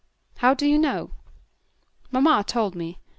[0.37, 1.11] "How do you know?"
[2.11, 2.97] "Mamma told me.